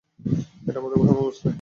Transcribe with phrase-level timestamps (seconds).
[0.67, 1.49] এটা আমাদের সময়, বুঝলে?